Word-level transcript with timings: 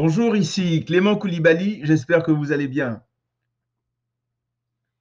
Bonjour, 0.00 0.36
ici 0.36 0.84
Clément 0.84 1.16
Koulibaly, 1.16 1.80
j'espère 1.82 2.22
que 2.22 2.30
vous 2.30 2.52
allez 2.52 2.68
bien. 2.68 3.02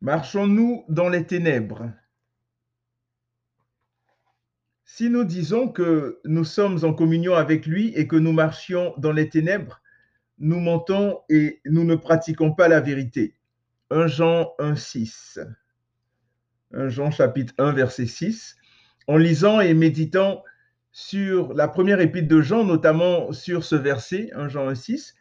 Marchons-nous 0.02 0.86
dans 0.90 1.08
les 1.08 1.24
ténèbres 1.24 1.92
Si 4.84 5.12
nous 5.12 5.24
disons 5.24 5.68
que 5.68 6.20
nous 6.26 6.44
sommes 6.44 6.84
en 6.84 6.96
communion 6.96 7.36
avec 7.36 7.68
lui 7.68 7.94
et 7.94 8.08
que 8.08 8.16
nous 8.16 8.32
marchions 8.32 8.96
dans 8.98 9.12
les 9.12 9.30
ténèbres, 9.30 9.84
nous 10.40 10.60
mentons 10.60 11.20
et 11.30 11.62
nous 11.66 11.84
ne 11.84 11.94
pratiquons 11.94 12.56
pas 12.56 12.68
la 12.68 12.82
vérité. 12.82 13.36
1 13.92 14.08
Jean 14.08 14.56
1, 14.58 14.76
6. 14.76 15.40
1 16.74 16.90
Jean 16.90 17.12
chapitre 17.12 17.54
1, 17.60 17.74
verset 17.74 18.08
6. 18.08 18.56
En 19.06 19.18
lisant 19.18 19.62
et 19.62 19.76
méditant 19.76 20.44
sur 20.98 21.54
la 21.54 21.68
première 21.68 22.02
épître 22.02 22.28
de 22.28 22.42
Jean, 22.42 22.64
notamment 22.64 23.32
sur 23.32 23.64
ce 23.64 23.76
verset, 23.76 24.32
1 24.34 24.48
Jean 24.48 24.68
1, 24.68 24.74
6, 24.74 25.14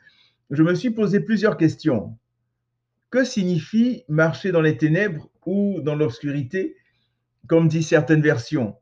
je 0.49 0.63
me 0.63 0.75
suis 0.75 0.89
posé 0.89 1.21
plusieurs 1.21 1.59
questions. 1.59 2.17
Que 3.11 3.25
signifie 3.25 4.03
marcher 4.09 4.53
dans 4.53 4.63
les 4.63 4.79
ténèbres 4.79 5.29
ou 5.45 5.83
dans 5.83 5.95
l'obscurité, 5.95 6.77
comme 7.47 7.69
dit 7.69 7.83
certaines 7.83 8.23
versions? 8.23 8.75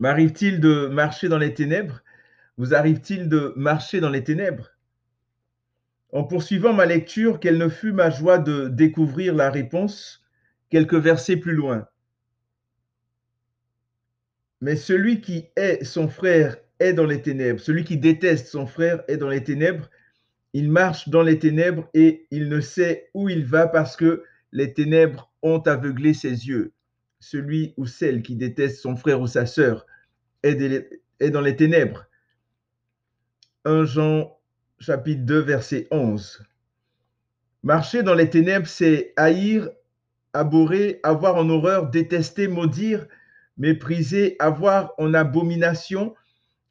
M'arrive-t-il 0.00 0.58
de 0.58 0.88
marcher 0.88 1.28
dans 1.28 1.38
les 1.38 1.54
ténèbres? 1.54 2.02
Vous 2.56 2.74
arrive-t-il 2.74 3.28
de 3.28 3.52
marcher 3.54 4.00
dans 4.00 4.10
les 4.10 4.24
ténèbres? 4.24 4.72
En 6.10 6.24
poursuivant 6.24 6.72
ma 6.72 6.86
lecture, 6.86 7.38
quelle 7.38 7.58
ne 7.58 7.68
fut 7.68 7.92
ma 7.92 8.10
joie 8.10 8.38
de 8.38 8.66
découvrir 8.66 9.32
la 9.32 9.50
réponse 9.50 10.24
quelques 10.70 10.94
versets 10.94 11.36
plus 11.36 11.54
loin. 11.54 11.86
Mais 14.60 14.76
celui 14.76 15.20
qui 15.20 15.46
est 15.56 15.84
son 15.84 16.08
frère 16.08 16.56
est 16.78 16.92
dans 16.92 17.06
les 17.06 17.22
ténèbres. 17.22 17.60
Celui 17.60 17.84
qui 17.84 17.98
déteste 17.98 18.48
son 18.48 18.66
frère 18.66 19.02
est 19.08 19.16
dans 19.16 19.28
les 19.28 19.44
ténèbres. 19.44 19.90
Il 20.52 20.70
marche 20.70 21.08
dans 21.08 21.22
les 21.22 21.38
ténèbres 21.38 21.88
et 21.94 22.26
il 22.30 22.48
ne 22.48 22.60
sait 22.60 23.10
où 23.14 23.28
il 23.28 23.44
va 23.44 23.68
parce 23.68 23.96
que 23.96 24.24
les 24.52 24.72
ténèbres 24.72 25.30
ont 25.42 25.60
aveuglé 25.60 26.14
ses 26.14 26.48
yeux. 26.48 26.72
Celui 27.20 27.74
ou 27.76 27.86
celle 27.86 28.22
qui 28.22 28.36
déteste 28.36 28.80
son 28.80 28.96
frère 28.96 29.20
ou 29.20 29.26
sa 29.26 29.46
sœur 29.46 29.86
est, 30.42 31.30
dans 31.30 31.40
les 31.40 31.56
ténèbres. 31.56 32.06
1 33.64 33.84
Jean 33.84 34.38
chapitre 34.78 35.22
2 35.22 35.40
verset 35.40 35.88
11. 35.90 36.42
Marcher 37.62 38.02
dans 38.02 38.14
les 38.14 38.30
ténèbres, 38.30 38.66
c'est 38.66 39.12
haïr, 39.16 39.68
abhorrer, 40.32 41.00
avoir 41.02 41.36
en 41.36 41.48
horreur, 41.50 41.90
détester, 41.90 42.48
maudire, 42.48 43.06
mépriser, 43.56 44.36
avoir 44.38 44.92
en 44.98 45.14
abomination, 45.14 46.14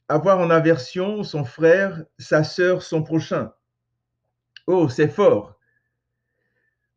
avoir 0.08 0.40
en 0.40 0.50
aversion 0.50 1.24
son 1.24 1.44
frère, 1.44 2.04
sa 2.20 2.44
sœur, 2.44 2.84
son 2.84 3.04
prochain. 3.04 3.52
Oh, 4.68 4.90
c'est 4.90 5.08
fort. 5.08 5.60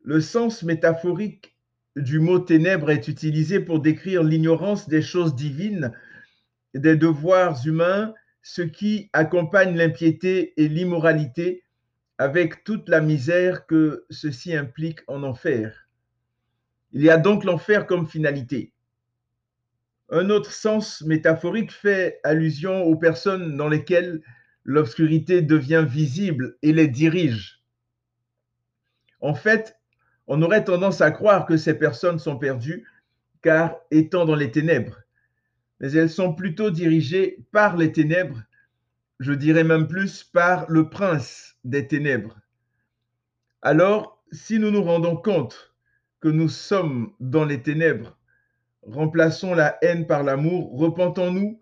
Le 0.03 0.21
sens 0.21 0.63
métaphorique 0.63 1.57
du 1.97 2.19
mot 2.21 2.39
ténèbres 2.39 2.91
est 2.91 3.09
utilisé 3.09 3.61
pour 3.61 3.81
décrire 3.81 4.23
l'ignorance 4.23 4.89
des 4.89 5.03
choses 5.03 5.35
divines, 5.35 5.93
des 6.75 6.97
devoirs 6.97 7.67
humains, 7.67 8.15
ce 8.43 8.63
qui 8.63 9.11
accompagne 9.13 9.77
l'impiété 9.77 10.55
et 10.57 10.69
l'immoralité 10.69 11.65
avec 12.19 12.65
toute 12.65 12.89
la 12.89 13.01
misère 13.01 13.67
que 13.67 14.05
ceci 14.11 14.55
implique 14.55 15.01
en 15.07 15.23
enfer. 15.23 15.89
Il 16.93 17.03
y 17.03 17.11
a 17.11 17.17
donc 17.17 17.45
l'enfer 17.45 17.87
comme 17.87 18.09
finalité. 18.09 18.73
Un 20.11 20.31
autre 20.31 20.53
sens 20.53 21.03
métaphorique 21.03 21.73
fait 21.73 22.21
allusion 22.25 22.83
aux 22.85 22.97
personnes 22.97 23.57
dans 23.57 23.69
lesquelles 23.69 24.23
l'obscurité 24.65 25.43
devient 25.43 25.85
visible 25.87 26.57
et 26.63 26.73
les 26.73 26.89
dirige. 26.89 27.63
En 29.21 29.35
fait, 29.35 29.79
on 30.27 30.43
aurait 30.43 30.65
tendance 30.65 31.01
à 31.01 31.11
croire 31.11 31.47
que 31.47 31.57
ces 31.57 31.75
personnes 31.75 32.19
sont 32.19 32.39
perdues 32.39 32.87
car 33.43 33.77
étant 33.91 34.25
dans 34.25 34.35
les 34.35 34.51
ténèbres, 34.51 34.99
mais 35.81 35.93
elles 35.93 36.11
sont 36.11 36.35
plutôt 36.35 36.71
dirigées 36.71 37.39
par 37.53 37.77
les 37.77 37.93
ténèbres, 37.93 38.43
je 39.21 39.33
dirais 39.33 39.65
même 39.65 39.89
plus 39.89 40.25
par 40.25 40.69
le 40.71 40.89
prince 40.89 41.57
des 41.65 41.87
ténèbres. 41.87 42.39
Alors, 43.63 44.23
si 44.33 44.59
nous 44.59 44.71
nous 44.71 44.83
rendons 44.83 45.17
compte 45.17 45.75
que 46.21 46.29
nous 46.29 46.49
sommes 46.49 47.13
dans 47.21 47.45
les 47.45 47.63
ténèbres, 47.63 48.18
Remplaçons 48.91 49.55
la 49.55 49.77
haine 49.83 50.07
par 50.07 50.23
l'amour, 50.23 50.71
repentons-nous 50.79 51.61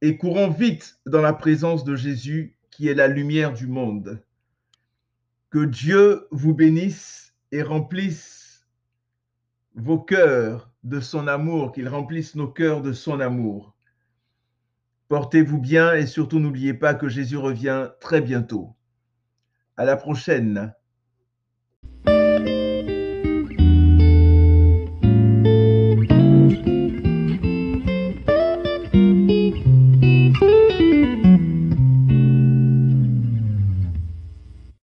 et 0.00 0.16
courons 0.16 0.48
vite 0.48 1.00
dans 1.06 1.20
la 1.20 1.32
présence 1.32 1.82
de 1.82 1.96
Jésus 1.96 2.56
qui 2.70 2.88
est 2.88 2.94
la 2.94 3.08
lumière 3.08 3.52
du 3.52 3.66
monde. 3.66 4.22
Que 5.50 5.64
Dieu 5.64 6.28
vous 6.30 6.54
bénisse 6.54 7.34
et 7.50 7.62
remplisse 7.62 8.64
vos 9.74 9.98
cœurs 9.98 10.70
de 10.84 11.00
son 11.00 11.26
amour, 11.26 11.72
qu'il 11.72 11.88
remplisse 11.88 12.36
nos 12.36 12.48
cœurs 12.48 12.80
de 12.80 12.92
son 12.92 13.18
amour. 13.18 13.74
Portez-vous 15.08 15.58
bien 15.58 15.94
et 15.94 16.06
surtout 16.06 16.38
n'oubliez 16.38 16.74
pas 16.74 16.94
que 16.94 17.08
Jésus 17.08 17.36
revient 17.36 17.88
très 18.00 18.20
bientôt. 18.20 18.76
À 19.76 19.84
la 19.84 19.96
prochaine. 19.96 20.72